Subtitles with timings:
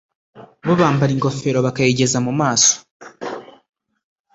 [0.65, 2.73] bo bambara ingofero bakayigeza mu maso